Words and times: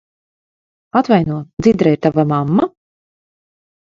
Atvaino, 1.01 1.35
Dzidra 1.65 1.93
ir 1.97 2.01
tava 2.05 2.25
mamma? 2.31 2.67